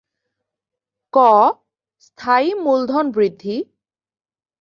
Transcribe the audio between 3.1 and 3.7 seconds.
বৃদ্ধি